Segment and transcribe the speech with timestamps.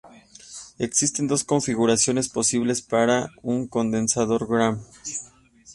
[0.79, 4.83] Existen dos configuraciones posibles para un condensador Graham.